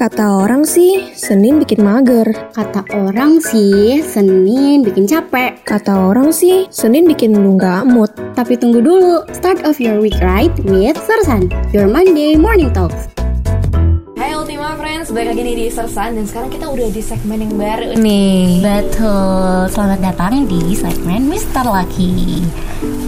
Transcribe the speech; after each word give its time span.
Kata 0.00 0.48
orang 0.48 0.64
sih, 0.64 1.12
Senin 1.12 1.60
bikin 1.60 1.84
mager. 1.84 2.24
Kata 2.56 2.88
orang 2.88 3.36
sih, 3.36 4.00
Senin 4.00 4.80
bikin 4.80 5.04
capek. 5.04 5.60
Kata 5.60 6.08
orang 6.08 6.32
sih, 6.32 6.64
Senin 6.72 7.04
bikin 7.04 7.36
lu 7.36 7.60
nggak 7.60 7.84
mood. 7.84 8.08
Tapi 8.32 8.56
tunggu 8.56 8.80
dulu, 8.80 9.28
start 9.36 9.60
of 9.68 9.76
your 9.76 10.00
week 10.00 10.16
right 10.24 10.56
with 10.64 10.96
Sersan, 11.04 11.52
your 11.76 11.84
Monday 11.84 12.32
morning 12.32 12.72
talks. 12.72 13.12
Hai 14.16 14.32
Ultima 14.32 14.72
Friends, 14.80 15.12
balik 15.12 15.36
lagi 15.36 15.52
nih 15.52 15.56
di 15.60 15.66
Sersan 15.68 16.16
dan 16.16 16.24
sekarang 16.24 16.48
kita 16.48 16.72
udah 16.72 16.88
di 16.88 17.02
segmen 17.04 17.44
yang 17.44 17.60
baru 17.60 17.92
nih. 18.00 18.64
Betul, 18.64 19.68
selamat 19.68 20.00
datang 20.00 20.48
di 20.48 20.80
segmen 20.80 21.28
Mr. 21.28 21.68
Lucky. 21.68 22.40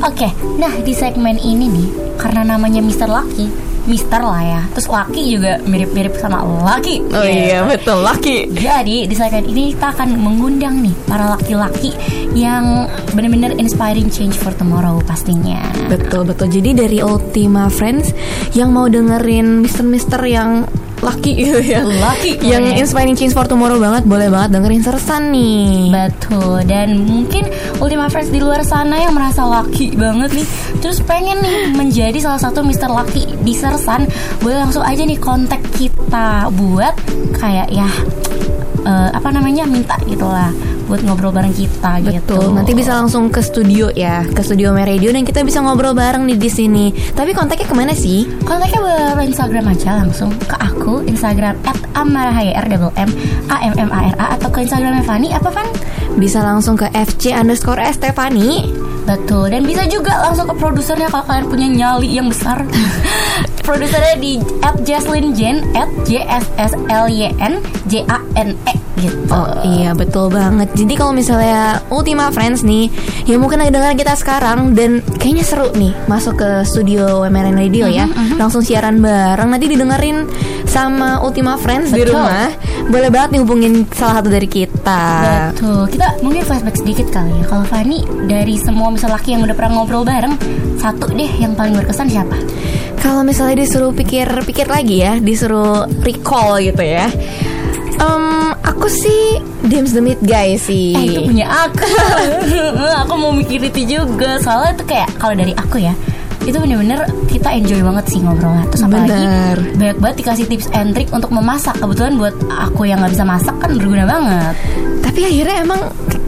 Oke, 0.05 0.29
nah 0.61 0.77
di 0.84 0.93
segmen 0.93 1.41
ini 1.41 1.73
nih, 1.73 1.89
karena 2.20 2.53
namanya 2.53 2.84
Mr. 2.84 3.09
Lucky, 3.09 3.72
Mister 3.87 4.23
lah 4.23 4.43
ya. 4.43 4.63
Terus 4.75 4.89
Lucky 4.89 5.23
juga 5.35 5.59
mirip-mirip 5.67 6.15
sama 6.19 6.43
Lucky. 6.43 7.03
Oh 7.11 7.27
iya 7.27 7.67
betul, 7.67 8.03
laki. 8.03 8.51
Jadi 8.55 9.11
di 9.11 9.15
segmen 9.15 9.43
ini 9.49 9.75
kita 9.75 9.91
akan 9.95 10.19
mengundang 10.19 10.83
nih 10.83 10.95
para 11.07 11.35
laki-laki 11.35 11.91
yang 12.33 12.87
benar-benar 13.13 13.53
inspiring 13.59 14.09
change 14.09 14.39
for 14.39 14.55
tomorrow 14.55 15.03
pastinya. 15.05 15.61
Betul 15.91 16.29
betul. 16.29 16.49
Jadi 16.49 16.71
dari 16.73 16.99
Ultima 17.03 17.67
Friends 17.69 18.15
yang 18.55 18.71
mau 18.73 18.87
dengerin 18.87 19.67
mister-mister 19.67 20.23
yang 20.25 20.65
laki 21.02 21.33
gitu 21.34 21.61
ya. 21.61 21.83
Lucky 21.83 22.38
yang 22.41 22.62
pokoknya. 22.65 22.80
inspiring 22.80 23.16
change 23.19 23.34
for 23.34 23.45
tomorrow 23.45 23.77
banget, 23.77 24.06
boleh 24.06 24.30
banget 24.30 24.55
dengerin 24.55 24.83
Sersan 24.87 25.34
nih. 25.34 25.91
Betul 25.91 26.62
dan 26.65 27.05
mungkin 27.05 27.45
Ultima 27.83 28.09
Friends 28.09 28.33
di 28.33 28.41
luar 28.41 28.65
sana 28.65 28.97
yang 28.97 29.12
merasa 29.12 29.44
laki 29.44 29.92
banget 29.92 30.33
nih 30.33 30.47
Terus 30.81 31.05
pengen 31.05 31.39
nih 31.42 31.75
menjadi 31.75 32.19
salah 32.19 32.41
satu 32.41 32.64
Mr. 32.64 32.89
Lucky 32.89 33.28
di 33.42 33.53
Sersan 33.53 34.09
Boleh 34.41 34.62
langsung 34.62 34.81
aja 34.81 35.03
nih 35.03 35.19
kontak 35.20 35.61
kita 35.77 36.48
buat 36.55 36.94
kayak 37.37 37.69
ya 37.69 37.89
eh, 38.84 39.08
Apa 39.14 39.28
namanya 39.30 39.64
minta 39.64 39.97
gitu 40.05 40.27
lah 40.27 40.50
Buat 40.91 41.06
ngobrol 41.06 41.33
bareng 41.33 41.55
kita 41.55 42.02
gitu 42.05 42.22
Betul, 42.42 42.56
nanti 42.58 42.72
bisa 42.75 42.97
langsung 42.98 43.30
ke 43.30 43.41
studio 43.41 43.88
ya, 43.94 44.27
ke 44.27 44.41
studio 44.44 44.72
Radio 44.72 45.12
dan 45.14 45.22
kita 45.22 45.44
bisa 45.47 45.62
ngobrol 45.62 45.94
bareng 45.94 46.25
nih 46.27 46.38
di 46.41 46.50
sini. 46.50 46.86
Tapi 46.91 47.30
kontaknya 47.36 47.69
ke 47.69 47.75
mana 47.77 47.92
sih? 47.94 48.27
Kontaknya 48.42 48.80
boleh 48.83 49.27
Instagram 49.28 49.69
aja 49.69 50.00
langsung 50.00 50.33
ke 50.42 50.56
aku 50.58 51.05
Instagram 51.06 51.55
at 51.69 51.78
amarahayr 51.94 52.66
double 52.66 52.91
m 52.98 53.10
a 53.53 53.56
m 53.62 53.75
m 53.78 53.91
a 53.92 54.00
r 54.10 54.16
a 54.19 54.27
atau 54.34 54.48
ke 54.48 54.64
Instagramnya 54.66 55.05
Fanny 55.05 55.30
apa 55.30 55.53
Fan? 55.53 55.69
Bisa 56.16 56.42
langsung 56.42 56.75
ke 56.75 56.88
FC 56.91 57.36
underscore 57.36 57.78
Estefani. 57.84 58.66
Betul 59.03 59.50
dan 59.50 59.62
bisa 59.67 59.83
juga 59.91 60.19
langsung 60.22 60.47
ke 60.47 60.55
produsernya 60.56 61.08
kalau 61.11 61.25
kalian 61.27 61.47
punya 61.50 61.69
nyali 61.69 62.08
yang 62.14 62.28
besar. 62.31 62.62
produsernya 63.62 64.19
di 64.19 64.42
at 64.61 64.77
Jaslyn 64.83 65.33
Jen 65.33 65.62
at 65.78 65.89
J 66.05 66.27
S 66.27 66.47
S 66.59 66.72
L 66.91 67.06
Y 67.06 67.31
N 67.39 67.62
J 67.86 68.03
A 68.11 68.19
N 68.34 68.59
E 68.67 68.75
gitu. 68.98 69.19
Oh 69.33 69.48
iya 69.64 69.97
betul 69.97 70.28
banget 70.31 70.69
Jadi 70.78 70.94
kalau 70.94 71.17
misalnya 71.17 71.81
Ultima 71.91 72.28
Friends 72.31 72.62
nih 72.62 72.86
Ya 73.27 73.34
mungkin 73.41 73.59
lagi 73.59 73.72
dengar 73.75 73.97
kita 73.97 74.14
sekarang 74.14 74.77
Dan 74.77 75.03
kayaknya 75.19 75.42
seru 75.42 75.72
nih 75.75 75.91
Masuk 76.06 76.39
ke 76.39 76.62
studio 76.62 77.25
WMRN 77.25 77.56
Radio 77.56 77.89
ya 77.89 78.06
Langsung 78.39 78.62
siaran 78.62 79.03
bareng 79.03 79.48
Nanti 79.48 79.66
didengerin 79.66 80.28
sama 80.69 81.19
Ultima 81.25 81.59
Friends 81.59 81.91
di 81.91 82.05
Betul. 82.05 82.20
rumah 82.20 82.53
Boleh 82.92 83.11
banget 83.11 83.39
nih 83.39 83.41
hubungin 83.42 83.72
salah 83.91 84.20
satu 84.20 84.28
dari 84.28 84.47
kita 84.47 85.03
Betul. 85.50 85.83
Kita 85.89 86.06
mungkin 86.20 86.42
flashback 86.44 86.77
sedikit 86.78 87.06
kali 87.11 87.33
ya. 87.33 87.44
Kalau 87.48 87.64
Fanny 87.66 88.05
dari 88.28 88.61
semua 88.61 88.92
misal 88.93 89.11
laki 89.11 89.33
yang 89.33 89.43
udah 89.43 89.57
pernah 89.57 89.81
ngobrol 89.81 90.05
bareng, 90.05 90.37
satu 90.77 91.09
deh 91.11 91.33
yang 91.41 91.57
paling 91.57 91.73
berkesan 91.73 92.12
siapa? 92.12 92.37
Kalau 93.03 93.27
misalnya 93.27 93.66
disuruh 93.66 93.91
pikir-pikir 93.91 94.71
lagi 94.71 95.03
ya 95.03 95.19
Disuruh 95.19 95.91
recall 96.06 96.62
gitu 96.62 96.87
ya 96.87 97.11
Em, 97.99 98.55
Aku 98.62 98.87
sih 98.87 99.43
James 99.66 99.91
the 99.91 99.99
Meat 99.99 100.22
Guy 100.22 100.55
sih 100.55 100.94
Eh 100.94 101.05
itu 101.11 101.21
punya 101.27 101.50
aku. 101.66 101.83
aku 103.03 103.15
mau 103.19 103.34
mikir 103.34 103.59
itu 103.62 103.99
juga. 103.99 104.39
Soalnya 104.39 104.75
itu 104.78 104.84
kayak 104.87 105.11
kalau 105.19 105.34
dari 105.34 105.55
aku 105.55 105.83
ya, 105.83 105.95
itu 106.42 106.56
bener-bener 106.58 107.00
kita 107.30 107.48
enjoy 107.54 107.80
banget 107.82 108.04
sih 108.10 108.19
ngobrolnya. 108.22 108.64
Terus 108.70 108.82
apalagi 108.86 109.14
Bener. 109.14 109.58
banyak 109.78 109.98
banget 110.03 110.16
dikasih 110.25 110.44
tips 110.50 110.69
and 110.75 110.91
trick 110.94 111.08
untuk 111.14 111.30
memasak. 111.30 111.76
Kebetulan 111.78 112.19
buat 112.19 112.34
aku 112.50 112.86
yang 112.88 113.00
nggak 113.03 113.12
bisa 113.14 113.25
masak 113.26 113.54
kan 113.62 113.70
berguna 113.75 114.04
banget. 114.04 114.54
Tapi 115.03 115.20
akhirnya 115.28 115.56
emang 115.62 115.80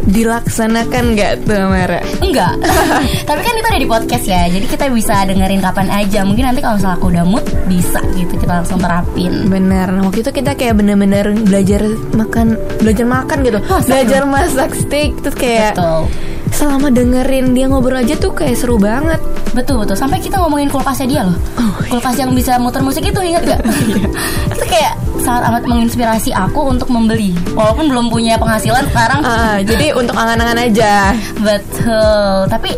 dilaksanakan 0.04 1.02
nggak 1.16 1.32
tuh 1.48 1.64
Mara? 1.66 2.00
Enggak. 2.20 2.54
Tapi 3.28 3.40
kan 3.40 3.54
itu 3.56 3.68
ada 3.68 3.80
di 3.80 3.88
podcast 3.88 4.24
ya. 4.28 4.42
Jadi 4.52 4.66
kita 4.68 4.84
bisa 4.92 5.24
dengerin 5.24 5.62
kapan 5.64 5.88
aja. 5.90 6.20
Mungkin 6.22 6.44
nanti 6.44 6.60
kalau 6.60 6.76
misalnya 6.76 6.96
aku 7.00 7.06
udah 7.08 7.24
mood 7.24 7.44
bisa 7.66 8.00
gitu 8.14 8.36
kita 8.36 8.62
langsung 8.62 8.78
terapin. 8.78 9.48
Bener, 9.48 9.88
nah, 9.88 10.02
waktu 10.04 10.20
itu 10.20 10.30
kita 10.30 10.52
kayak 10.54 10.76
bener-bener 10.76 11.32
belajar 11.44 11.82
makan, 12.12 12.60
belajar 12.80 13.06
makan 13.08 13.38
gitu, 13.40 13.58
Masak 13.64 13.88
belajar 13.88 14.22
masak 14.28 14.70
steak, 14.76 15.10
terus 15.24 15.36
kayak 15.36 15.72
Betul. 15.76 16.02
Selama 16.54 16.88
dengerin 16.88 17.50
dia 17.50 17.66
ngobrol 17.66 17.98
aja 17.98 18.14
tuh 18.14 18.30
kayak 18.30 18.54
seru 18.54 18.78
banget. 18.78 19.18
Betul 19.54 19.82
betul. 19.82 19.98
Sampai 19.98 20.22
kita 20.22 20.38
ngomongin 20.38 20.70
kulkasnya 20.70 21.06
dia 21.10 21.22
loh. 21.26 21.36
Kulkas 21.90 22.16
yang 22.18 22.30
bisa 22.34 22.56
muter 22.58 22.82
musik 22.82 23.02
itu 23.02 23.20
ingat 23.20 23.42
gak? 23.44 23.60
itu 24.54 24.64
kayak 24.66 24.94
sangat 25.22 25.42
amat 25.50 25.62
menginspirasi 25.66 26.30
aku 26.30 26.70
untuk 26.70 26.90
membeli. 26.90 27.34
Walaupun 27.54 27.90
belum 27.90 28.06
punya 28.10 28.38
penghasilan 28.38 28.86
sekarang. 28.90 29.20
Ah, 29.22 29.58
jadi 29.62 29.94
untuk 29.94 30.14
angan-angan 30.14 30.58
aja. 30.70 31.14
Betul. 31.42 32.50
Tapi 32.50 32.70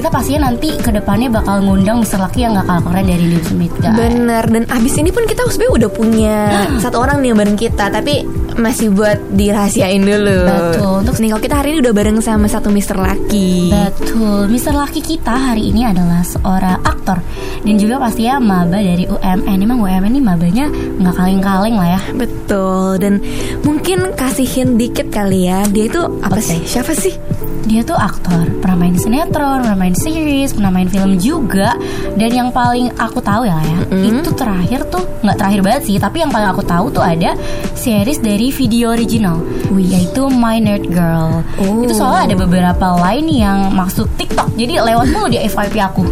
kita 0.00 0.08
pastinya 0.08 0.48
nanti 0.48 0.72
ke 0.80 0.88
depannya 0.88 1.28
bakal 1.28 1.60
ngundang 1.60 2.00
Mr. 2.00 2.24
Lucky 2.24 2.40
yang 2.40 2.56
gak 2.56 2.72
kalah 2.72 2.82
keren 2.88 3.04
dari 3.04 3.24
Liam 3.36 3.44
Smith 3.44 3.74
guys. 3.84 4.00
Bener, 4.00 4.44
dan 4.48 4.64
abis 4.72 4.94
ini 4.96 5.12
pun 5.12 5.28
kita 5.28 5.44
sebenarnya 5.44 5.74
udah 5.76 5.90
punya 5.92 6.36
satu 6.84 6.96
orang 7.04 7.20
nih 7.20 7.28
yang 7.28 7.38
bareng 7.44 7.58
kita, 7.60 7.84
tapi 7.92 8.24
masih 8.56 8.88
buat 8.96 9.20
dirahasiain 9.36 10.00
dulu. 10.00 10.40
Betul. 10.48 10.94
Untuk 11.04 11.16
nih 11.20 11.28
kalau 11.36 11.42
kita 11.44 11.54
hari 11.60 11.68
ini 11.76 11.78
udah 11.84 11.92
bareng 11.92 12.18
sama 12.24 12.48
satu 12.48 12.72
Mr. 12.72 12.96
Lucky. 12.96 13.68
Betul, 13.68 14.48
Mr. 14.48 14.72
Lucky 14.72 15.00
kita 15.04 15.36
hari 15.36 15.68
ini 15.68 15.84
adalah 15.84 16.24
seorang 16.24 16.80
aktor 16.80 17.20
dan 17.60 17.74
juga 17.76 18.00
pastinya 18.00 18.40
maba 18.40 18.80
dari 18.80 19.04
UMN. 19.04 19.58
Emang 19.60 19.84
UMN 19.84 20.12
ini 20.16 20.22
mabanya 20.24 20.66
nggak 20.72 21.14
kaleng-kaleng 21.16 21.76
lah 21.76 21.88
ya. 21.96 22.02
Betul, 22.16 22.96
dan 23.00 23.20
mungkin 23.64 24.16
kasihin 24.16 24.80
dikit 24.80 25.12
kali 25.12 25.48
ya, 25.48 25.64
dia 25.68 25.92
itu 25.92 26.00
apa 26.24 26.40
Oke. 26.40 26.44
sih? 26.44 26.60
Siapa 26.64 26.92
sih? 26.96 27.12
Dia 27.60 27.84
tuh 27.84 27.94
aktor, 27.94 28.48
pernah 28.64 28.88
main 28.88 28.96
sinetron, 28.96 29.62
pernah 29.62 29.78
main 29.78 29.89
series, 29.94 30.54
pernah 30.56 30.72
main 30.72 30.88
film 30.88 31.16
juga. 31.20 31.74
Dan 32.16 32.30
yang 32.32 32.48
paling 32.50 32.92
aku 32.98 33.22
tahu 33.22 33.46
ya, 33.46 33.58
ya 33.60 33.78
itu 33.90 34.30
terakhir 34.34 34.86
tuh 34.88 35.02
nggak 35.20 35.36
terakhir 35.36 35.60
banget 35.60 35.82
sih, 35.86 35.96
tapi 36.00 36.24
yang 36.24 36.32
paling 36.32 36.48
aku 36.50 36.62
tahu 36.64 36.88
tuh 36.90 37.04
ada 37.04 37.36
series 37.76 38.20
dari 38.20 38.48
video 38.50 38.92
original, 38.92 39.40
yaitu 39.74 40.26
My 40.28 40.58
Nerd 40.60 40.88
Girl. 40.90 41.44
Oh. 41.60 41.84
Itu 41.84 41.94
soalnya 41.96 42.32
ada 42.32 42.36
beberapa 42.40 42.86
line 43.08 43.28
yang 43.28 43.58
masuk 43.72 44.08
TikTok, 44.16 44.56
jadi 44.56 44.80
lewat 44.80 45.12
mulu 45.12 45.28
di 45.28 45.38
FYP 45.44 45.76
aku. 45.80 46.04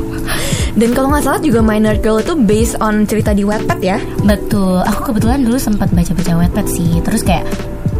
Dan 0.78 0.94
kalau 0.94 1.10
nggak 1.10 1.24
salah 1.26 1.40
juga 1.42 1.58
My 1.58 1.82
Nerd 1.82 2.06
Girl 2.06 2.22
itu 2.22 2.38
based 2.38 2.78
on 2.78 3.02
cerita 3.08 3.34
di 3.34 3.42
Wattpad 3.42 3.80
ya. 3.82 3.98
Betul, 4.22 4.84
aku 4.86 5.10
kebetulan 5.10 5.42
dulu 5.42 5.58
sempat 5.58 5.90
baca-baca 5.90 6.38
Wattpad 6.38 6.66
sih, 6.70 7.02
terus 7.02 7.26
kayak 7.26 7.42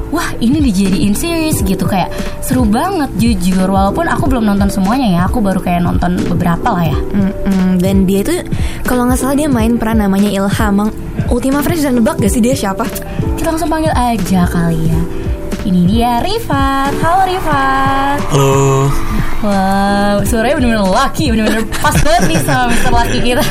Wah 0.09 0.33
ini 0.41 0.59
dijadiin 0.65 1.13
series 1.13 1.61
gitu. 1.65 1.85
Kayak 1.85 2.13
seru 2.41 2.65
banget 2.65 3.13
jujur. 3.21 3.69
Walaupun 3.69 4.09
aku 4.09 4.25
belum 4.29 4.45
nonton 4.49 4.73
semuanya 4.73 5.09
ya. 5.09 5.21
Aku 5.29 5.45
baru 5.45 5.61
kayak 5.61 5.85
nonton 5.85 6.17
beberapa 6.29 6.69
lah 6.73 6.85
ya. 6.89 6.99
Mm-mm, 7.13 7.77
Dan 7.81 8.09
dia 8.09 8.25
itu 8.25 8.45
kalau 8.89 9.05
nggak 9.09 9.21
salah 9.21 9.37
dia 9.37 9.49
main 9.51 9.77
peran 9.77 10.01
namanya 10.01 10.33
Ilham. 10.33 10.73
Mang 10.79 10.91
Ultima 11.29 11.61
Friends 11.61 11.85
bisa 11.85 11.93
nebak 11.93 12.17
gak 12.23 12.33
sih 12.33 12.41
dia 12.41 12.57
siapa? 12.57 12.89
Kita 13.37 13.53
langsung 13.53 13.69
panggil 13.69 13.93
aja 13.93 14.49
kali 14.49 14.81
ya. 14.89 15.01
Ini 15.69 15.81
dia 15.85 16.11
Rifat. 16.25 16.97
Halo 17.05 17.29
Rifat. 17.29 18.19
Halo, 18.33 18.89
Wow 19.39 20.27
suaranya 20.27 20.57
bener-bener 20.59 20.91
laki 20.91 21.31
Bener-bener 21.31 21.63
pas 21.79 21.95
banget 21.95 22.23
nih 22.27 22.41
sama 22.43 22.75
Mr. 22.75 22.91
Laki 22.91 23.19
kita 23.23 23.45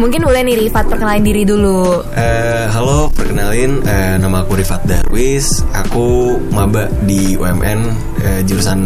Mungkin 0.00 0.20
boleh 0.24 0.40
nih 0.42 0.56
Rifat 0.66 0.88
perkenalin 0.88 1.24
diri 1.24 1.42
dulu. 1.44 2.02
Eh, 2.16 2.66
halo, 2.72 3.12
perkenalin 3.12 3.84
eh, 3.84 4.16
nama 4.18 4.42
aku 4.42 4.58
Rifat 4.58 4.82
Darwis. 4.88 5.62
Aku 5.84 6.38
maba 6.50 6.88
di 7.04 7.36
UMN 7.36 7.80
eh, 8.24 8.40
jurusan 8.48 8.80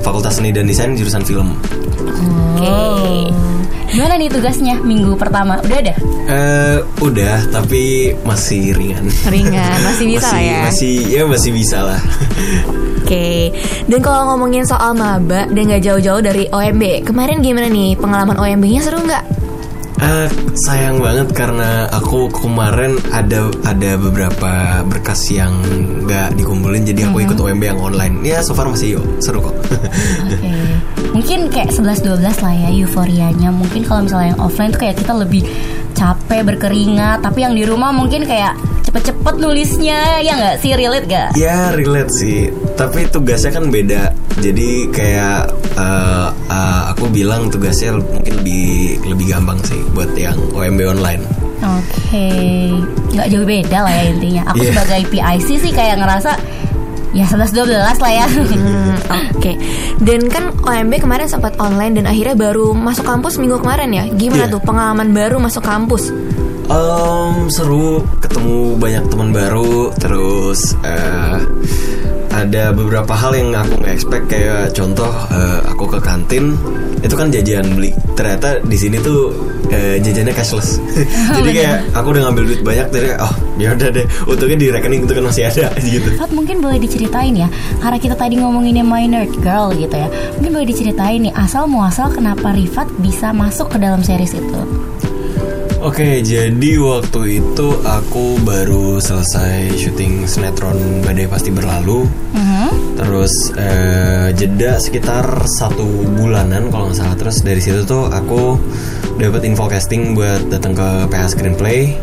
Fakultas 0.00 0.38
Seni 0.38 0.54
dan 0.54 0.70
Desain 0.70 0.94
jurusan 0.94 1.26
film. 1.26 1.58
Oke. 2.56 3.49
Gimana 3.90 4.14
nih 4.14 4.30
tugasnya 4.30 4.78
minggu 4.78 5.18
pertama? 5.18 5.58
Udah 5.66 5.78
ada? 5.82 5.94
Eh, 6.30 6.78
udah, 7.02 7.50
tapi 7.50 8.14
masih 8.22 8.70
ringan. 8.78 9.04
Ringan, 9.26 9.78
masih 9.88 10.06
bisa 10.06 10.30
masih, 10.30 10.46
ya. 10.46 10.60
Masih, 10.62 10.94
ya 11.10 11.22
masih 11.26 11.50
bisa 11.50 11.78
lah. 11.82 12.00
Oke. 13.02 13.50
Dan 13.90 13.98
kalau 14.06 14.30
ngomongin 14.30 14.62
soal 14.62 14.94
maba 14.94 15.50
dan 15.50 15.62
nggak 15.66 15.82
jauh-jauh 15.82 16.22
dari 16.22 16.46
OMB, 16.46 17.02
kemarin 17.02 17.42
gimana 17.42 17.66
nih 17.66 17.98
pengalaman 17.98 18.38
OMB-nya 18.38 18.80
seru 18.86 19.02
nggak? 19.02 19.39
Eh, 20.00 20.28
sayang 20.56 20.96
banget 20.96 21.28
karena 21.36 21.84
aku 21.92 22.32
kemarin 22.32 22.96
ada 23.12 23.52
ada 23.68 24.00
beberapa 24.00 24.80
berkas 24.88 25.28
yang 25.28 25.52
nggak 26.08 26.40
dikumpulin 26.40 26.88
jadi 26.88 27.12
aku 27.12 27.28
ikut 27.28 27.36
OMB 27.36 27.62
yang 27.68 27.80
online. 27.84 28.24
Ya 28.24 28.40
so 28.40 28.56
far 28.56 28.64
masih 28.64 28.96
seru 29.20 29.44
kok. 29.44 29.52
Oke. 30.24 30.36
Mungkin 31.16 31.52
kayak 31.52 31.76
11 31.76 32.00
12 32.06 32.22
lah 32.22 32.54
ya 32.54 32.68
euforianya. 32.80 33.52
Mungkin 33.52 33.84
kalau 33.84 34.08
misalnya 34.08 34.32
yang 34.32 34.40
offline 34.40 34.72
tuh 34.72 34.80
kayak 34.80 34.96
kita 34.96 35.12
lebih 35.12 35.44
capek 35.92 36.48
berkeringat, 36.48 37.20
tapi 37.20 37.44
yang 37.44 37.52
di 37.52 37.68
rumah 37.68 37.92
mungkin 37.92 38.24
kayak 38.24 38.56
cepet-cepet 38.82 39.34
nulisnya 39.36 39.98
ya 40.18 40.32
nggak 40.34 40.56
sih 40.58 40.72
relate 40.72 41.06
gak? 41.06 41.28
ya 41.34 41.72
relate 41.72 42.12
sih, 42.12 42.48
tapi 42.74 43.06
tugasnya 43.06 43.52
kan 43.52 43.68
beda. 43.68 44.02
Jadi 44.36 44.88
kayak 44.88 45.52
eh, 45.74 46.26
eh, 46.48 46.82
aku 46.88 47.08
bilang 47.08 47.48
tugasnya 47.48 47.94
mungkin 47.94 48.32
lebih 48.36 48.64
lebih 49.06 49.26
gampang 49.28 49.58
sih 49.62 49.80
buat 49.90 50.10
yang 50.14 50.36
OMB 50.50 50.80
online. 50.88 51.22
Oke, 51.60 52.28
nggak 53.12 53.28
jauh 53.28 53.44
beda 53.44 53.78
lah 53.80 53.92
ya 53.92 54.04
intinya. 54.08 54.42
Aku 54.48 54.58
Iya. 54.58 54.72
sebagai 54.72 55.00
PIC 55.08 55.48
sih 55.60 55.70
kayak 55.70 56.00
ngerasa 56.00 56.32
ya 57.12 57.26
11 57.26 57.52
12 57.52 58.00
lah 58.00 58.12
ya. 58.14 58.26
Hmm, 58.50 58.96
Oke, 59.36 59.56
dan 59.98 60.24
kan 60.26 60.54
OMB 60.56 61.00
kemarin 61.00 61.26
sempat 61.26 61.52
online 61.58 61.96
dan 61.96 62.06
akhirnya 62.06 62.32
baru 62.34 62.72
masuk 62.72 63.02
kampus 63.02 63.36
minggu 63.36 63.58
kemarin 63.58 63.90
ya. 63.90 64.04
Gimana 64.08 64.46
Iya. 64.46 64.54
tuh 64.54 64.60
pengalaman 64.62 65.08
baru 65.10 65.36
masuk 65.36 65.60
kampus? 65.60 66.08
Em, 66.70 67.50
seru. 67.50 67.98
Ketemu 68.22 68.78
banyak 68.78 69.04
teman 69.10 69.34
baru. 69.34 69.90
Terus 69.98 70.78
eh, 70.86 71.38
ada 72.30 72.70
beberapa 72.70 73.10
hal 73.10 73.34
yang 73.34 73.50
aku 73.58 73.74
nggak 73.82 73.90
expect. 73.90 74.24
Kayak 74.30 74.70
contoh 74.78 75.10
eh, 75.34 75.58
aku 75.66 75.90
ke 75.90 75.98
kantin. 75.98 76.54
Itu 77.02 77.18
kan 77.18 77.34
jajan 77.34 77.74
beli. 77.74 77.90
Ternyata 78.14 78.62
di 78.62 78.78
sini 78.78 79.02
tuh 79.02 79.34
eh, 79.74 79.98
jajannya 79.98 80.30
cashless. 80.30 80.78
Jadi 81.42 81.50
kayak 81.50 81.90
aku 81.90 82.14
udah 82.14 82.30
ngambil 82.30 82.42
duit 82.54 82.62
banyak 82.62 82.86
dari 82.94 83.18
oh 83.18 83.34
ya 83.58 83.74
udah 83.74 83.90
deh. 83.90 84.06
Untungnya 84.30 84.58
di 84.62 84.66
rekening 84.70 85.10
itu 85.10 85.12
kan 85.18 85.24
masih 85.26 85.50
ada 85.50 85.74
gitu. 85.98 86.08
Fat 86.22 86.30
mungkin 86.30 86.62
boleh 86.62 86.78
diceritain 86.78 87.34
ya. 87.34 87.50
Karena 87.82 87.98
kita 87.98 88.14
tadi 88.14 88.38
ngomonginnya 88.38 88.86
My 88.86 89.10
Nerd 89.10 89.34
Girl 89.42 89.74
gitu 89.74 89.98
ya. 89.98 90.06
Mungkin 90.38 90.54
boleh 90.54 90.68
diceritain 90.70 91.18
nih 91.18 91.34
Asal 91.34 91.66
muasal 91.66 92.14
kenapa 92.14 92.54
Rifat 92.54 92.86
bisa 93.02 93.34
masuk 93.34 93.74
ke 93.74 93.82
dalam 93.82 94.06
series 94.06 94.38
itu 94.38 94.62
Oke, 95.80 96.20
jadi 96.20 96.76
waktu 96.76 97.40
itu 97.40 97.68
aku 97.80 98.36
baru 98.44 99.00
selesai 99.00 99.80
syuting 99.80 100.28
sinetron 100.28 100.76
Badai 101.00 101.24
Pasti 101.24 101.48
Berlalu. 101.48 102.04
Terus 103.00 103.48
eh, 103.56 104.28
jeda 104.36 104.76
sekitar 104.76 105.24
satu 105.48 106.04
bulanan 106.20 106.68
kalau 106.68 106.92
nggak 106.92 107.00
salah. 107.00 107.16
Terus 107.16 107.40
dari 107.40 107.64
situ 107.64 107.88
tuh 107.88 108.12
aku 108.12 108.60
dapat 109.16 109.40
info 109.48 109.72
casting 109.72 110.12
buat 110.12 110.52
datang 110.52 110.76
ke 110.76 110.88
PH 111.08 111.32
Screenplay 111.32 111.96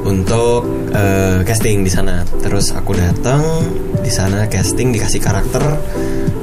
untuk 0.00 0.64
eh, 0.96 1.44
casting 1.44 1.84
di 1.84 1.92
sana. 1.92 2.24
Terus 2.40 2.72
aku 2.72 2.96
datang 2.96 3.68
di 4.00 4.08
sana 4.08 4.48
casting 4.48 4.96
dikasih 4.96 5.20
karakter 5.20 5.60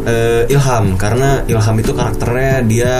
eh, 0.06 0.54
Ilham 0.54 0.96
karena 0.98 1.44
Ilham 1.46 1.76
itu 1.80 1.92
karakternya 1.94 2.56
dia 2.66 2.94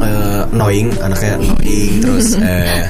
eh, 0.00 0.42
annoying, 0.52 0.90
anaknya 1.00 1.38
annoying 1.38 1.92
terus 2.02 2.36
eh, 2.42 2.86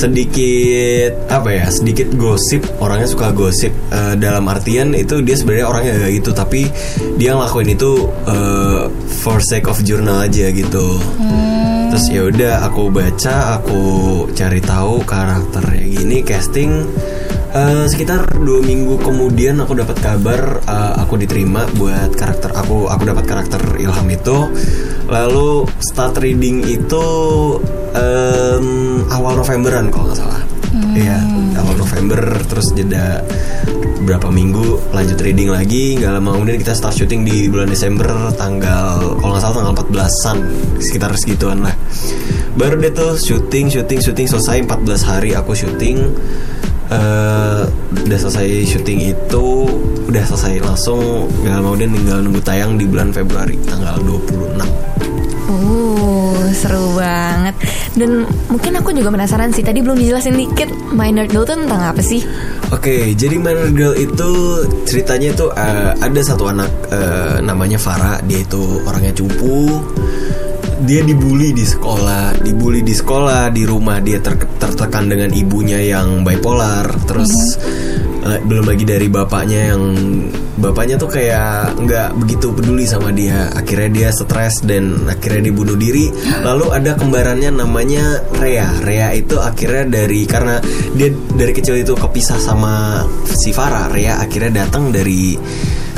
sedikit 0.00 1.28
apa 1.28 1.48
ya 1.52 1.66
sedikit 1.68 2.08
gosip 2.16 2.64
orangnya 2.80 3.08
suka 3.10 3.36
gosip. 3.36 3.72
Eh, 3.92 4.14
dalam 4.16 4.48
artian 4.48 4.96
itu 4.96 5.20
dia 5.20 5.36
sebenarnya 5.36 5.66
orangnya 5.68 5.92
kayak 6.00 6.14
gitu 6.24 6.30
tapi 6.32 6.60
dia 7.20 7.36
ngelakuin 7.36 7.76
itu 7.76 8.08
eh, 8.24 8.88
for 9.20 9.38
sake 9.44 9.68
of 9.68 9.76
journal 9.84 10.24
aja 10.24 10.48
gitu. 10.48 10.96
Terus 11.90 12.06
ya 12.06 12.22
udah 12.30 12.54
aku 12.70 12.86
baca 12.88 13.60
aku 13.60 13.82
cari 14.30 14.62
tahu 14.62 15.02
karakternya 15.02 15.84
gini 15.90 16.22
casting 16.22 16.86
Eh, 17.50 17.84
sekitar 17.90 18.38
dua 18.46 18.62
minggu 18.62 18.94
kemudian 19.02 19.58
aku 19.58 19.74
dapat 19.74 19.98
kabar 19.98 20.62
eh, 20.62 20.94
aku 21.02 21.18
diterima 21.18 21.66
buat 21.74 22.14
karakter 22.14 22.54
aku 22.54 22.86
aku 22.86 23.02
dapat 23.10 23.24
karakter 23.26 23.58
Ilham 23.74 24.06
itu. 24.06 24.38
Lalu 25.10 25.66
start 25.82 26.22
reading 26.22 26.62
itu 26.70 27.06
em, 27.98 29.02
awal 29.10 29.34
Novemberan 29.34 29.90
kalau 29.90 30.06
nggak 30.06 30.18
salah. 30.22 30.42
Iya 30.94 31.18
awal 31.58 31.74
November 31.74 32.22
terus 32.46 32.70
jeda 32.70 33.26
berapa 34.06 34.30
minggu 34.30 34.94
lanjut 34.94 35.18
reading 35.18 35.50
lagi 35.50 35.98
nggak 35.98 36.22
lama. 36.22 36.38
Kemudian 36.38 36.62
kita 36.62 36.78
start 36.78 36.94
syuting 36.94 37.26
di 37.26 37.50
bulan 37.50 37.66
Desember 37.66 38.30
tanggal 38.38 39.18
kalau 39.18 39.34
nggak 39.34 39.42
salah 39.42 39.56
tanggal 39.58 39.74
14an 39.74 40.36
sekitar 40.78 41.10
segituan 41.18 41.66
lah. 41.66 41.74
Baru 42.54 42.78
deh 42.78 42.94
tuh 42.94 43.18
syuting 43.18 43.66
syuting 43.66 43.98
syuting 43.98 44.30
selesai 44.30 44.62
14 44.62 45.02
hari 45.02 45.34
aku 45.34 45.50
syuting 45.58 46.14
eh 46.90 47.62
udah 48.06 48.18
selesai 48.18 48.66
syuting 48.66 49.14
itu 49.14 49.46
udah 50.10 50.22
selesai 50.26 50.58
langsung 50.58 51.30
nggak 51.46 51.54
lama 51.54 51.66
kemudian 51.70 51.90
tinggal 51.94 52.18
nunggu 52.18 52.42
tayang 52.42 52.74
di 52.74 52.84
bulan 52.86 53.14
Februari 53.14 53.54
tanggal 53.66 53.94
26 54.02 54.90
Uh, 55.50 56.46
seru 56.54 56.94
banget. 56.94 57.58
Dan 57.98 58.22
mungkin 58.46 58.78
aku 58.78 58.94
juga 58.94 59.10
penasaran 59.10 59.50
sih. 59.50 59.66
Tadi 59.66 59.82
belum 59.82 59.98
dijelasin 59.98 60.38
dikit 60.38 60.70
Minor 60.94 61.26
Girl 61.26 61.42
tuh 61.42 61.58
tentang 61.58 61.90
apa 61.90 61.98
sih? 61.98 62.22
Oke, 62.70 63.18
jadi 63.18 63.34
Minor 63.34 63.74
Girl 63.74 63.94
itu 63.98 64.30
ceritanya 64.86 65.34
itu 65.34 65.50
eh, 65.50 65.90
ada 65.98 66.20
satu 66.22 66.46
anak 66.46 66.70
eh, 66.94 67.42
namanya 67.42 67.82
Farah, 67.82 68.22
dia 68.22 68.46
itu 68.46 68.78
orangnya 68.86 69.10
cupu. 69.10 69.82
Dia 70.80 71.04
dibully 71.04 71.52
di 71.52 71.64
sekolah, 71.64 72.40
dibully 72.40 72.80
di 72.80 72.96
sekolah, 72.96 73.52
di 73.52 73.68
rumah 73.68 74.00
dia 74.00 74.16
ter- 74.16 74.48
tertekan 74.56 75.12
dengan 75.12 75.28
ibunya 75.36 75.76
yang 75.76 76.24
bipolar, 76.24 76.88
terus 77.04 77.60
eh, 78.24 78.40
belum 78.40 78.64
lagi 78.64 78.88
dari 78.88 79.12
bapaknya 79.12 79.76
yang 79.76 79.82
bapaknya 80.60 81.00
tuh 81.00 81.08
kayak 81.08 81.76
nggak 81.80 82.08
begitu 82.20 82.52
peduli 82.52 82.84
sama 82.84 83.12
dia. 83.12 83.48
Akhirnya 83.52 83.88
dia 83.92 84.08
stres 84.12 84.64
dan 84.64 85.08
akhirnya 85.08 85.50
dia 85.50 85.54
bunuh 85.56 85.76
diri. 85.76 86.12
Lalu 86.48 86.66
ada 86.72 86.96
kembarannya 86.96 87.50
namanya 87.52 88.24
Rea. 88.40 88.68
Rea 88.84 89.12
itu 89.16 89.40
akhirnya 89.40 89.88
dari 89.88 90.28
karena 90.28 90.60
dia 90.96 91.12
dari 91.12 91.52
kecil 91.56 91.80
itu 91.80 91.96
kepisah 91.96 92.40
sama 92.40 93.04
si 93.24 93.50
Farah. 93.52 93.88
Rea 93.92 94.20
akhirnya 94.20 94.64
datang 94.64 94.92
dari 94.92 95.34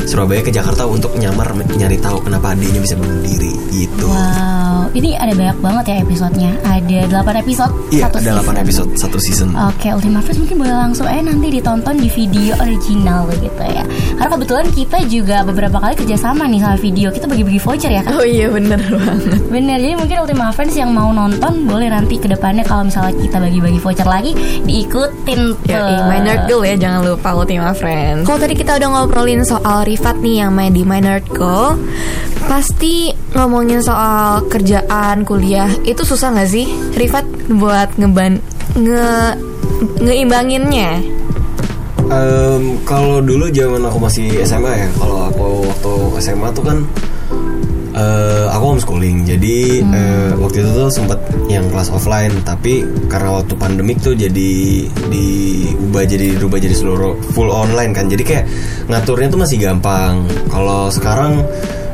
Surabaya 0.03 0.43
ke 0.43 0.51
Jakarta 0.51 0.83
untuk 0.87 1.15
nyamar 1.15 1.55
nyari 1.55 1.99
tahu 2.03 2.27
kenapa 2.27 2.55
adiknya 2.55 2.83
bisa 2.83 2.99
bunuh 2.99 3.23
diri 3.23 3.55
gitu. 3.71 4.11
Wow 4.11 4.62
Ini 4.93 5.17
ada 5.17 5.33
banyak 5.33 5.59
banget 5.59 5.85
ya 5.89 5.97
episodenya 6.05 6.53
Ada 6.63 6.99
8 7.09 7.41
episode 7.41 7.73
Iya, 7.89 8.09
satu 8.09 8.17
ada 8.21 8.31
8 8.41 8.45
season. 8.45 8.57
episode 8.61 8.91
satu 8.97 9.19
season. 9.21 9.49
Oke, 9.69 9.89
Ultima 9.89 10.21
Friends 10.21 10.41
mungkin 10.41 10.57
boleh 10.59 10.73
langsung 10.73 11.05
aja 11.05 11.21
nanti 11.21 11.49
ditonton 11.51 11.97
di 11.97 12.09
video 12.09 12.57
original 12.57 13.29
gitu 13.33 13.49
ya. 13.61 13.85
Karena 14.17 14.31
kebetulan 14.33 14.67
kita 14.73 14.99
juga 15.05 15.37
beberapa 15.45 15.77
kali 15.77 15.95
kerjasama 15.95 16.49
nih 16.49 16.61
sama 16.61 16.77
video. 16.77 17.09
Kita 17.09 17.29
bagi-bagi 17.29 17.61
voucher 17.61 17.93
ya 17.93 18.01
kan? 18.01 18.17
Oh 18.17 18.25
iya 18.25 18.49
bener 18.49 18.81
banget. 18.81 19.45
Bener, 19.49 19.77
jadi 19.77 19.95
mungkin 19.97 20.17
Ultima 20.25 20.53
Friends 20.53 20.73
yang 20.73 20.93
mau 20.93 21.13
nonton 21.13 21.69
boleh 21.69 21.89
nanti 21.89 22.17
ke 22.17 22.29
depannya 22.29 22.65
kalau 22.65 22.89
misalnya 22.89 23.13
kita 23.17 23.37
bagi-bagi 23.37 23.77
voucher 23.77 24.09
lagi 24.09 24.33
diikutin 24.65 25.41
tuh. 25.61 25.69
Ya, 25.69 26.09
Minor 26.09 26.49
Girl 26.49 26.65
ya 26.65 26.77
jangan 26.77 27.01
lupa 27.05 27.37
Ultima 27.37 27.73
Friends. 27.73 28.25
Kalau 28.25 28.41
tadi 28.41 28.55
kita 28.57 28.81
udah 28.81 28.89
ngobrolin 28.89 29.45
soal 29.45 29.85
Rifat 29.85 30.17
nih 30.21 30.45
yang 30.45 30.53
main 30.53 30.73
di 30.73 30.83
Minor 30.83 31.21
Girl, 31.29 31.77
pasti 32.49 33.13
ngomongin 33.33 33.81
soal 33.81 34.45
kerjaan, 34.49 35.25
kuliah 35.25 35.69
itu 35.89 36.05
susah 36.05 36.33
nggak 36.37 36.51
sih 36.51 36.69
Rifat 36.97 37.25
buat 37.49 37.89
ngeban 37.97 38.39
nge 38.77 39.37
ngeimbanginnya? 40.01 41.03
Em, 42.13 42.77
kalau 42.85 43.25
dulu 43.25 43.49
zaman 43.49 43.83
aku 43.89 43.99
masih 44.05 44.29
SMA 44.45 44.85
ya, 44.85 44.89
kalau 45.01 45.33
aku 45.33 45.47
waktu 45.65 45.93
SMA 46.21 46.49
tuh 46.53 46.65
kan 46.69 46.79
eh, 47.97 48.47
aku 48.53 48.65
homeschooling, 48.77 49.25
jadi 49.25 49.81
eh, 49.81 50.31
waktu 50.37 50.61
itu 50.61 50.71
tuh 50.77 50.93
sempet 50.93 51.17
yang 51.49 51.65
kelas 51.73 51.89
offline, 51.89 52.33
tapi 52.45 52.85
karena 53.09 53.41
waktu 53.41 53.57
pandemik 53.57 53.97
tuh 54.05 54.13
jadi 54.13 54.53
diubah 55.09 56.05
jadi 56.05 56.37
dirubah 56.37 56.61
jadi 56.61 56.77
seluruh 56.77 57.17
full 57.33 57.49
online 57.49 57.97
kan, 57.97 58.13
jadi 58.13 58.23
kayak 58.25 58.45
ngaturnya 58.93 59.29
tuh 59.33 59.41
masih 59.41 59.57
gampang. 59.57 60.29
Kalau 60.53 60.93
sekarang 60.93 61.41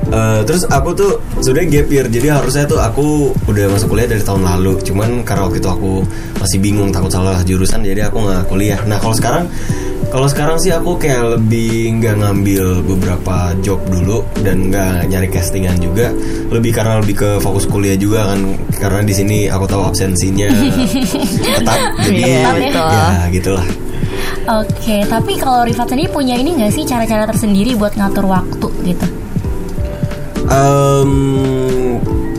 eh, 0.08 0.40
terus 0.44 0.62
aku 0.68 0.90
tuh 0.92 1.12
sudah 1.38 1.62
gap 1.64 1.88
year, 1.88 2.06
jadi 2.08 2.40
harusnya 2.40 2.64
tuh 2.64 2.80
aku 2.80 3.32
udah 3.46 3.64
masuk 3.70 3.92
kuliah 3.92 4.08
dari 4.08 4.22
tahun 4.22 4.42
lalu, 4.44 4.80
cuman 4.82 5.22
karena 5.22 5.46
waktu 5.48 5.58
itu 5.60 5.70
aku 5.70 5.92
masih 6.38 6.58
bingung 6.58 6.90
takut 6.90 7.12
salah 7.12 7.40
jurusan, 7.44 7.84
jadi 7.84 8.08
aku 8.08 8.18
nggak 8.24 8.44
kuliah. 8.48 8.80
Nah 8.88 8.96
kalau 8.98 9.14
sekarang 9.14 9.44
kalau 10.08 10.24
sekarang 10.24 10.56
sih 10.56 10.72
aku 10.72 10.96
kayak 10.96 11.36
lebih 11.36 12.00
nggak 12.00 12.16
ngambil 12.24 12.80
beberapa 12.80 13.52
job 13.60 13.76
dulu 13.92 14.24
dan 14.40 14.72
nggak 14.72 15.04
nyari 15.12 15.28
castingan 15.28 15.76
juga. 15.84 16.08
Lebih 16.48 16.72
karena 16.72 16.96
lebih 17.04 17.14
ke 17.20 17.30
fokus 17.44 17.68
kuliah 17.68 17.92
juga 17.92 18.32
kan 18.32 18.40
karena 18.72 19.04
di 19.04 19.12
sini 19.12 19.38
aku 19.52 19.68
tahu 19.68 19.84
absensinya 19.84 20.48
ketat. 21.44 21.80
Jadi 22.08 22.22
Iya, 22.24 22.48
betul. 22.56 22.88
ya 22.88 23.24
gitulah. 23.28 23.66
Oke, 24.48 25.04
tapi 25.04 25.36
kalau 25.36 25.60
Rifat 25.68 25.92
sendiri 25.92 26.08
punya 26.08 26.32
ini 26.40 26.56
nggak 26.56 26.72
sih 26.72 26.88
cara-cara 26.88 27.28
tersendiri 27.28 27.76
buat 27.76 27.92
ngatur 27.92 28.24
waktu 28.24 28.68
gitu? 28.88 29.06
Em, 30.49 31.12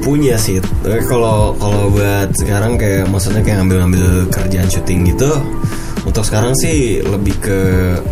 punya 0.01 0.35
sih. 0.41 0.57
Tapi 0.61 1.05
kalau 1.05 1.53
kalau 1.61 1.93
buat 1.93 2.33
sekarang 2.33 2.75
kayak 2.75 3.05
maksudnya 3.07 3.45
kayak 3.45 3.61
ngambil-ngambil 3.61 4.29
kerjaan 4.33 4.69
syuting 4.69 5.13
gitu. 5.13 5.29
Untuk 6.07 6.25
sekarang 6.25 6.55
sih 6.57 7.03
lebih 7.05 7.35
ke 7.37 7.59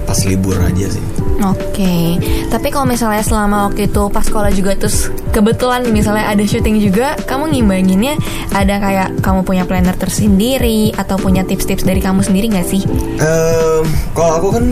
pas 0.06 0.20
libur 0.28 0.60
aja 0.62 0.86
sih. 0.92 1.06
Oke, 1.38 2.18
tapi 2.50 2.74
kalau 2.74 2.90
misalnya 2.90 3.22
selama 3.22 3.70
waktu 3.70 3.86
itu 3.86 4.10
pas 4.10 4.26
sekolah 4.26 4.50
juga 4.50 4.74
terus 4.74 5.14
kebetulan 5.30 5.86
misalnya 5.94 6.34
ada 6.34 6.42
syuting 6.42 6.82
juga, 6.82 7.14
kamu 7.30 7.54
ngimbanginnya 7.54 8.18
ada 8.58 8.82
kayak 8.82 9.22
kamu 9.22 9.46
punya 9.46 9.64
planner 9.70 9.94
tersendiri 9.94 10.90
atau 10.98 11.14
punya 11.22 11.46
tips-tips 11.46 11.86
dari 11.86 12.02
kamu 12.02 12.26
sendiri 12.26 12.50
nggak 12.50 12.66
sih? 12.66 12.82
Ehm, 13.22 13.86
kalau 14.18 14.42
aku 14.42 14.48
kan 14.50 14.66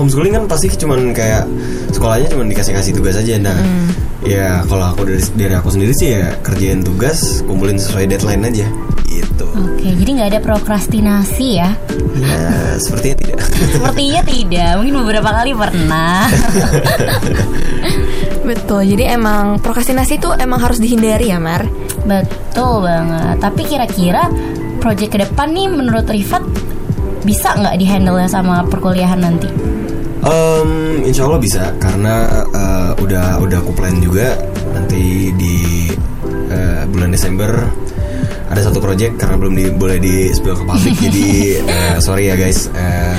homeschooling 0.00 0.32
kan 0.32 0.44
pasti 0.48 0.72
cuman 0.80 1.12
kayak 1.12 1.44
sekolahnya 1.92 2.32
cuman 2.32 2.48
dikasih-kasih 2.56 2.96
tugas 2.96 3.20
aja. 3.20 3.36
Nah, 3.36 3.60
ya 4.26 4.62
kalau 4.66 4.94
aku 4.94 5.06
dari 5.06 5.22
dari 5.38 5.54
aku 5.54 5.68
sendiri 5.70 5.92
sih 5.94 6.08
ya 6.18 6.34
kerjain 6.42 6.82
tugas, 6.82 7.42
kumpulin 7.46 7.78
sesuai 7.78 8.10
deadline 8.10 8.44
aja. 8.46 8.66
Gitu. 9.08 9.46
Oke, 9.56 9.88
jadi 10.04 10.10
nggak 10.20 10.28
ada 10.36 10.40
prokrastinasi 10.44 11.46
ya? 11.56 11.70
Ya, 12.18 12.76
sepertinya 12.76 13.16
tidak. 13.24 13.38
Sepertinya 13.74 14.20
tidak. 14.20 14.70
Mungkin 14.78 14.94
beberapa 15.00 15.30
kali 15.32 15.52
pernah. 15.56 16.28
Betul, 18.48 18.84
jadi 18.96 19.16
emang 19.16 19.64
prokrastinasi 19.64 20.20
itu 20.20 20.28
emang 20.36 20.60
harus 20.60 20.76
dihindari 20.76 21.32
ya 21.32 21.40
Mar. 21.40 21.64
Betul 22.04 22.84
banget. 22.84 23.36
Tapi 23.40 23.62
kira-kira 23.64 24.28
project 24.78 25.10
ke 25.10 25.18
depan 25.24 25.56
nih 25.56 25.68
menurut 25.72 26.06
Rifat 26.06 26.44
bisa 27.26 27.56
nggak 27.56 27.76
dihandle 27.80 28.24
sama 28.30 28.64
perkuliahan 28.68 29.20
nanti? 29.20 29.48
Em, 30.18 31.02
insya 31.06 31.30
Allah 31.30 31.40
bisa 31.40 31.62
karena 31.78 32.44
eh, 32.68 32.92
udah 33.00 33.40
udah 33.40 33.58
aku 33.64 33.72
plan 33.72 33.96
juga 33.98 34.36
nanti 34.76 35.32
di 35.34 35.56
eh, 36.52 36.84
bulan 36.92 37.08
Desember 37.08 37.50
ada 38.48 38.60
satu 38.64 38.80
project 38.80 39.20
karena 39.20 39.36
belum 39.36 39.54
di, 39.56 39.64
boleh 39.72 39.98
di 40.00 40.14
spill 40.32 40.56
ke 40.56 40.64
publik 40.64 40.96
jadi 41.08 41.28
eh, 41.64 41.96
sorry 42.00 42.28
ya 42.32 42.36
guys 42.36 42.68
Eh, 42.72 43.18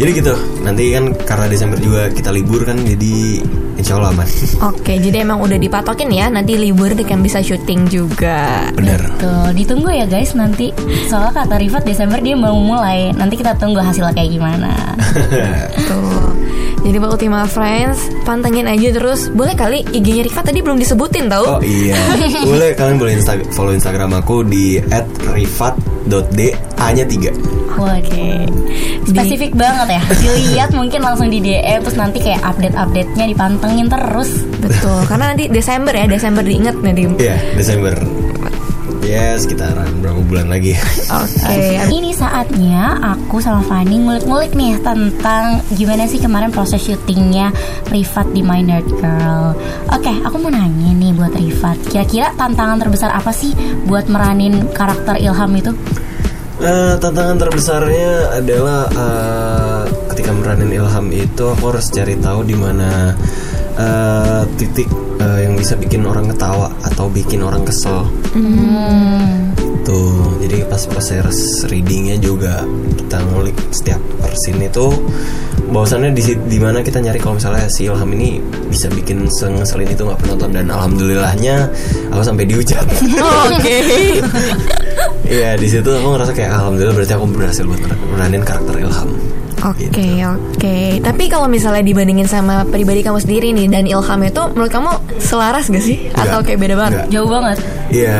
jadi 0.00 0.10
gitu 0.16 0.34
nanti 0.64 0.96
kan 0.96 1.12
karena 1.28 1.46
Desember 1.52 1.76
juga 1.76 2.08
kita 2.08 2.32
libur 2.32 2.64
kan 2.64 2.80
jadi 2.80 3.44
insya 3.76 4.00
Allah 4.00 4.16
aman 4.16 4.28
Oke, 4.72 4.96
jadi 4.96 5.24
emang 5.24 5.44
udah 5.44 5.60
dipatokin 5.60 6.08
ya 6.08 6.32
nanti 6.32 6.56
libur 6.56 6.92
kan 6.96 7.20
bisa 7.20 7.40
syuting 7.44 7.88
juga. 7.88 8.68
bener 8.76 9.00
Tuh, 9.20 9.52
ditunggu 9.56 9.88
ya 9.92 10.04
guys 10.08 10.36
nanti. 10.36 10.72
Soalnya 11.08 11.44
kata 11.44 11.56
Rifat 11.60 11.84
Desember 11.84 12.20
dia 12.20 12.36
mau 12.36 12.56
mulai. 12.56 13.12
Nanti 13.16 13.40
kita 13.40 13.56
tunggu 13.56 13.80
hasilnya 13.80 14.12
kayak 14.12 14.30
gimana. 14.36 14.72
Tuh. 15.88 16.32
Jadi 16.80 16.96
buat 16.96 17.12
Ultima 17.12 17.44
Friends, 17.44 18.08
pantengin 18.24 18.64
aja 18.64 18.88
terus. 18.90 19.28
Boleh 19.28 19.52
kali 19.52 19.84
IG-nya 19.92 20.24
Rifa 20.24 20.40
tadi 20.40 20.64
belum 20.64 20.80
disebutin 20.80 21.28
tau? 21.28 21.58
oh 21.58 21.60
iya 21.60 21.96
boleh 22.48 22.72
kalian 22.72 22.96
boleh 22.96 23.12
insta- 23.20 23.44
follow 23.52 23.72
Instagram 23.72 24.16
aku 24.16 24.42
di 24.42 24.80
@rifat.d 25.28 26.40
a-nya 26.76 27.04
3 27.04 27.60
Oke. 27.80 28.44
Spesifik 29.08 29.56
banget 29.56 29.96
ya. 29.96 30.02
Dilihat 30.20 30.70
mungkin 30.74 31.00
langsung 31.00 31.32
di 31.32 31.40
DM 31.40 31.80
terus 31.80 31.96
nanti 31.96 32.20
kayak 32.20 32.44
update-update-nya 32.44 33.24
dipantengin 33.24 33.88
terus. 33.88 34.44
Betul, 34.60 35.00
karena 35.08 35.32
nanti 35.32 35.48
Desember 35.48 35.94
ya, 35.94 36.04
Desember 36.04 36.44
diinget 36.44 36.76
nanti. 36.76 37.08
Iya 37.16 37.40
Desember 37.56 37.94
ya 39.10 39.34
sekitaran 39.34 39.90
berapa 39.98 40.22
bulan 40.22 40.46
lagi 40.46 40.78
Oke, 41.10 41.82
Ini 41.90 42.14
saatnya 42.14 42.94
aku 43.02 43.42
sama 43.42 43.58
Fanny 43.66 43.98
ngulik-ngulik 43.98 44.54
nih 44.54 44.78
tentang 44.78 45.58
gimana 45.74 46.06
sih 46.06 46.22
kemarin 46.22 46.54
proses 46.54 46.78
syutingnya 46.78 47.50
Rifat 47.90 48.30
di 48.30 48.46
My 48.46 48.62
Nerd 48.62 48.86
Girl. 48.86 49.58
Oke, 49.90 50.12
aku 50.22 50.36
mau 50.38 50.54
nanya 50.54 50.94
nih 50.94 51.10
buat 51.10 51.34
Rifat. 51.34 51.90
Kira-kira 51.90 52.30
tantangan 52.38 52.78
terbesar 52.78 53.10
apa 53.10 53.34
sih 53.34 53.50
buat 53.90 54.06
meranin 54.06 54.70
karakter 54.70 55.18
Ilham 55.18 55.50
itu? 55.58 55.74
Eh, 56.60 56.94
tantangan 57.02 57.40
terbesarnya 57.40 58.36
adalah 58.38 58.86
eh, 58.92 59.82
ketika 60.14 60.30
meranin 60.30 60.70
Ilham 60.70 61.10
itu 61.10 61.44
aku 61.50 61.74
harus 61.74 61.90
cari 61.90 62.14
tahu 62.20 62.46
di 62.46 62.54
mana 62.54 63.10
eh, 63.74 64.42
titik 64.54 65.09
eh, 65.20 65.38
yang 65.44 65.54
bisa 65.54 65.76
bikin 65.76 66.08
orang 66.08 66.26
ketawa 66.32 66.72
atau 66.82 67.06
bikin 67.12 67.44
orang 67.44 67.62
kesel. 67.62 68.08
Tuh, 69.84 70.36
jadi 70.40 70.64
pas 70.68 70.82
proses 70.88 71.64
readingnya 71.68 72.20
juga 72.20 72.64
kita 72.98 73.20
ngulik 73.32 73.56
setiap 73.72 74.00
per 74.20 74.32
scene 74.36 74.68
itu 74.68 74.86
bahwasannya 75.70 76.10
di 76.10 76.22
di 76.34 76.58
mana 76.58 76.82
kita 76.82 76.98
nyari 76.98 77.22
kalau 77.22 77.38
misalnya 77.38 77.70
si 77.70 77.86
Ilham 77.86 78.10
ini 78.18 78.42
bisa 78.66 78.90
bikin 78.90 79.30
sengeselin 79.30 79.86
itu 79.86 80.02
nggak 80.02 80.18
penonton 80.18 80.50
dan 80.50 80.66
alhamdulillahnya 80.66 81.70
aku 82.10 82.22
sampai 82.26 82.44
diucap. 82.46 82.84
Oke. 83.48 83.78
Iya 85.30 85.54
di 85.54 85.70
situ 85.70 85.86
aku 85.86 86.10
ngerasa 86.10 86.34
kayak 86.34 86.58
alhamdulillah 86.58 86.90
berarti 86.90 87.14
aku 87.14 87.26
berhasil 87.30 87.62
buat 87.62 87.78
meranin 88.10 88.42
karakter 88.42 88.82
Ilham. 88.82 89.14
Oke, 89.60 89.86
Gitu. 89.86 90.24
oke. 90.24 90.76
Tapi 91.00 91.24
kalau 91.26 91.44
misalnya 91.44 91.82
dibandingin 91.82 92.24
sama 92.24 92.64
pribadi 92.64 93.00
kamu 93.00 93.18
sendiri 93.18 93.52
nih 93.52 93.66
dan 93.66 93.84
Ilham 93.84 94.20
itu 94.22 94.42
menurut 94.50 94.70
kamu 94.70 94.90
selaras 95.18 95.68
gak 95.68 95.80
sih? 95.80 96.08
Atau 96.10 96.40
Enggak. 96.40 96.46
kayak 96.46 96.58
beda 96.60 96.74
banget? 96.74 96.92
Enggak. 96.94 97.06
Jauh 97.10 97.28
banget. 97.28 97.58
Iya 97.90 98.18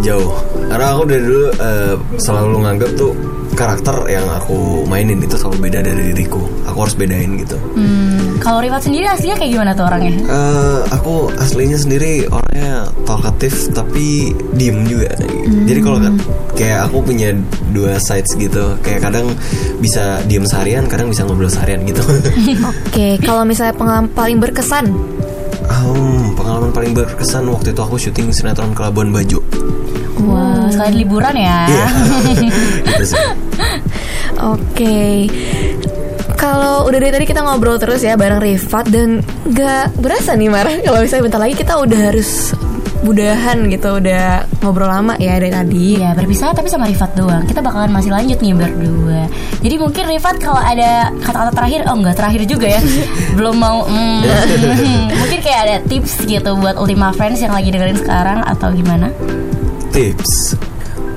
jauh. 0.00 0.30
Karena 0.68 0.86
aku 0.90 1.02
dari 1.04 1.22
dulu 1.22 1.44
eh, 1.50 1.94
selalu 2.16 2.54
nganggap 2.58 2.90
tuh 2.94 3.12
karakter 3.50 3.96
yang 4.06 4.22
aku 4.30 4.56
mainin 4.86 5.18
itu 5.18 5.34
selalu 5.34 5.66
beda 5.66 5.82
dari 5.82 6.02
diriku. 6.08 6.38
Aku 6.64 6.78
harus 6.80 6.94
bedain 6.94 7.34
gitu. 7.36 7.58
Hmm, 7.74 8.38
kalau 8.38 8.62
Rifat 8.62 8.86
sendiri 8.86 9.04
aslinya 9.04 9.34
kayak 9.34 9.50
gimana 9.50 9.72
tuh 9.74 9.84
orangnya? 9.84 10.14
Eh, 10.14 10.78
aku 10.88 11.26
aslinya 11.34 11.74
sendiri 11.74 12.22
orangnya 12.28 12.86
talkatif 13.02 13.52
tapi 13.72 14.30
diem 14.54 14.86
juga. 14.86 15.10
Jadi 15.66 15.80
kalau 15.82 15.98
kan- 15.98 16.20
kayak 16.54 16.86
aku 16.86 17.02
punya 17.02 17.34
dua 17.70 18.00
sides 18.00 18.34
gitu. 18.34 18.76
Kayak 18.80 19.10
kadang 19.10 19.32
bisa 19.78 20.22
diem 20.26 20.44
seharian, 20.44 20.84
kadang 20.86 21.08
bisa 21.12 21.24
ngobrol 21.24 21.50
seharian 21.50 21.84
gitu. 21.84 22.02
Oke, 22.88 23.20
kalau 23.22 23.44
misalnya 23.44 23.74
pengalaman 23.76 24.10
paling 24.12 24.38
berkesan 24.40 24.90
Um, 25.68 26.32
pengalaman 26.32 26.72
paling 26.72 26.96
berkesan 26.96 27.44
waktu 27.52 27.76
itu 27.76 27.80
aku 27.84 28.00
syuting 28.00 28.32
sinetron 28.32 28.72
ke 28.72 28.80
Labuan 28.80 29.12
Bajo. 29.12 29.44
Wah, 30.24 30.66
sekalian 30.72 30.96
liburan 30.96 31.34
ya. 31.36 31.68
Iya. 31.68 31.88
Gitu. 32.98 33.14
Oke. 34.40 35.28
Kalau 36.38 36.86
udah 36.86 36.98
dari 36.98 37.12
tadi 37.12 37.26
kita 37.28 37.42
ngobrol 37.42 37.76
terus 37.76 38.00
ya 38.00 38.14
bareng 38.14 38.38
Rifat 38.38 38.86
dan 38.88 39.20
gak 39.50 39.98
berasa 39.98 40.38
nih 40.38 40.46
Mar 40.46 40.70
kalau 40.86 41.02
misalnya 41.02 41.24
bentar 41.26 41.40
lagi 41.42 41.54
kita 41.58 41.74
udah 41.74 42.00
harus 42.14 42.54
mudahan 43.02 43.70
gitu 43.70 44.02
udah 44.02 44.44
ngobrol 44.60 44.90
lama 44.90 45.14
ya 45.16 45.38
dari 45.38 45.52
tadi. 45.52 45.98
Iya 45.98 46.18
berpisah 46.18 46.54
tapi 46.54 46.66
sama 46.66 46.90
Rifat 46.90 47.14
doang. 47.14 47.46
Kita 47.46 47.62
bakalan 47.62 47.90
masih 47.94 48.10
lanjut 48.10 48.38
nih 48.42 48.54
berdua. 48.54 49.30
Jadi 49.62 49.74
mungkin 49.78 50.04
Rifat 50.10 50.36
kalau 50.42 50.60
ada 50.60 51.10
kata-kata 51.22 51.52
terakhir 51.54 51.80
Oh 51.86 51.96
enggak 51.98 52.16
terakhir 52.18 52.42
juga 52.46 52.66
ya. 52.78 52.80
Belum 53.38 53.56
mau 53.58 53.86
mm, 53.86 54.20
Mungkin 55.20 55.38
kayak 55.42 55.60
ada 55.66 55.76
tips 55.86 56.26
gitu 56.26 56.50
Buat 56.58 56.78
Ultima 56.78 57.10
Friends 57.14 57.42
yang 57.42 57.54
lagi 57.54 57.70
dengerin 57.74 57.98
sekarang 57.98 58.42
Atau 58.46 58.70
gimana? 58.74 59.10
Tips 59.90 60.67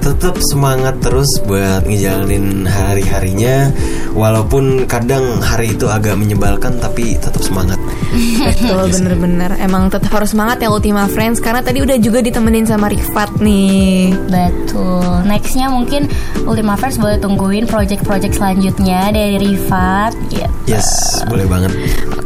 tetap 0.02 0.36
semangat 0.50 0.98
terus 1.00 1.30
buat 1.46 1.86
ngejalanin 1.86 2.66
hari-harinya. 2.66 3.70
Walaupun 4.12 4.90
kadang 4.90 5.40
hari 5.40 5.78
itu 5.78 5.88
agak 5.88 6.18
menyebalkan 6.18 6.82
tapi 6.82 7.16
tetap 7.16 7.40
semangat. 7.40 7.78
Betul 8.50 8.92
bener-bener. 8.92 9.56
Emang 9.62 9.88
tetap 9.88 10.12
harus 10.18 10.34
semangat 10.34 10.60
ya 10.60 10.68
Ultima 10.68 11.06
Friends. 11.08 11.40
Karena 11.40 11.62
tadi 11.62 11.80
udah 11.86 11.96
juga 12.02 12.20
ditemenin 12.20 12.66
sama 12.68 12.90
Rifat 12.90 13.40
nih. 13.40 14.12
Betul. 14.28 15.24
Nextnya 15.30 15.70
mungkin 15.70 16.10
Ultima 16.44 16.76
Friends 16.76 16.98
boleh 16.98 17.22
tungguin 17.22 17.70
project-project 17.70 18.36
selanjutnya 18.36 19.14
Dari 19.14 19.38
Rifat. 19.38 20.18
Gitu. 20.28 20.50
yes 20.66 20.88
boleh 21.30 21.46
banget. 21.46 21.72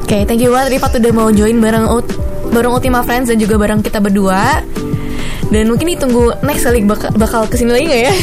Oke 0.06 0.24
thank 0.24 0.40
you 0.40 0.50
banget 0.50 0.80
Rifat 0.80 0.98
udah 0.98 1.12
mau 1.14 1.30
join 1.30 1.58
bareng 1.60 1.86
Ut- 1.92 2.18
bareng 2.50 2.72
Ultima 2.72 3.02
Friends 3.02 3.28
dan 3.28 3.38
juga 3.42 3.58
bareng 3.58 3.82
kita 3.82 3.98
berdua 4.00 4.62
dan 5.54 5.70
mungkin 5.70 5.88
ditunggu 5.94 6.34
next 6.42 6.66
kali 6.66 6.82
bakal, 6.84 7.10
bakal 7.16 7.42
ke 7.46 7.56
sini 7.56 7.72
lagi 7.72 7.86
gak 7.86 8.02
ya? 8.10 8.14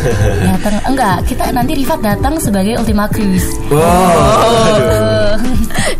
Datang 0.48 0.76
enggak 0.88 1.16
Kita 1.28 1.44
nanti 1.52 1.72
Rifat 1.76 2.00
datang 2.00 2.40
sebagai 2.40 2.80
Ultima 2.80 3.04
Cruise 3.12 3.46
wow 3.68 5.36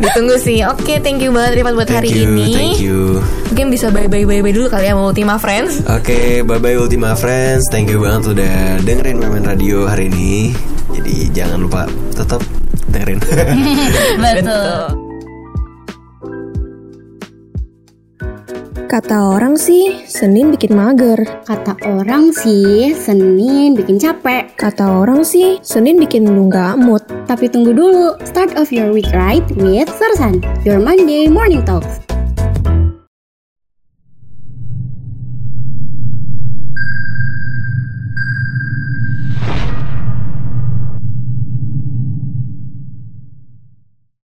Ditunggu 0.01 0.33
sih. 0.41 0.65
Oke, 0.65 0.97
thank 1.01 1.21
you 1.21 1.29
banget 1.29 1.61
Rifat 1.61 1.73
buat 1.77 1.85
thank 1.85 2.01
hari 2.01 2.09
you 2.09 2.33
ini. 2.33 2.49
thank 2.53 2.81
you 2.81 3.21
Mungkin 3.53 3.67
bisa 3.69 3.93
bye 3.93 4.09
bye 4.09 4.25
bye 4.25 4.41
bye 4.41 4.53
dulu 4.53 4.71
kali 4.71 4.89
ya 4.89 4.95
sama 4.95 5.11
Ultima 5.11 5.35
Friends. 5.35 5.83
Oke, 5.85 6.39
bye 6.41 6.57
bye 6.57 6.79
Ultima 6.79 7.13
Friends. 7.19 7.67
Thank 7.67 7.91
you 7.91 7.99
banget 7.99 8.31
udah 8.39 8.55
dengerin 8.87 9.19
Memen 9.19 9.43
Radio 9.43 9.85
hari 9.91 10.07
ini. 10.07 10.55
Jadi 10.95 11.29
jangan 11.35 11.67
lupa 11.67 11.83
tetap 12.15 12.39
dengerin. 12.89 13.19
Betul 14.23 15.00
Kata 18.91 19.39
orang 19.39 19.55
sih, 19.55 20.03
Senin 20.03 20.51
bikin 20.51 20.75
mager. 20.75 21.23
Kata 21.47 21.79
orang 21.87 22.35
sih, 22.35 22.91
Senin 22.91 23.71
bikin 23.71 23.95
capek. 23.95 24.51
Kata 24.59 24.99
orang 24.99 25.23
sih, 25.23 25.63
Senin 25.63 25.95
bikin 25.95 26.27
lu 26.27 26.51
nggak 26.51 26.75
mood. 26.75 26.99
Tapi 27.23 27.47
tunggu 27.47 27.71
dulu, 27.71 28.19
start 28.27 28.51
of 28.59 28.67
your 28.67 28.91
week 28.91 29.07
right 29.15 29.47
with 29.55 29.87
Sersan, 29.95 30.43
your 30.67 30.83
Monday 30.83 31.31
morning 31.31 31.63
talks. 31.63 32.10